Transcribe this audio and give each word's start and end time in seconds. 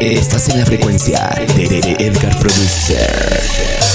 Estás 0.00 0.48
en 0.48 0.58
la 0.58 0.64
frecuencia 0.64 1.28
de 1.56 1.96
Edgar 1.98 2.38
Producer. 2.38 3.87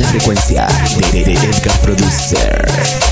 la 0.00 0.08
frecuencia 0.08 0.66
de 1.12 1.34
Edgar 1.34 1.78
Producer. 1.80 3.09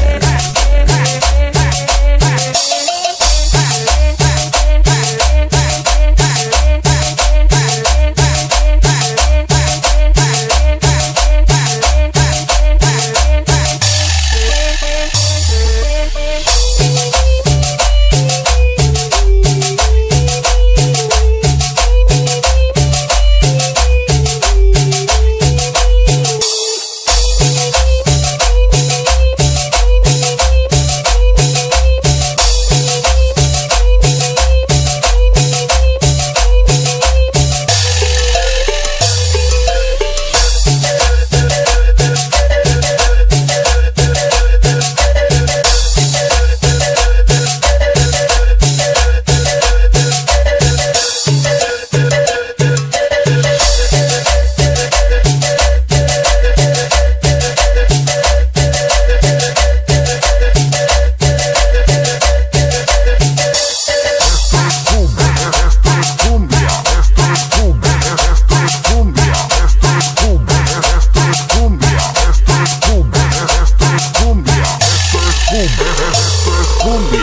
Boom. 76.88 77.17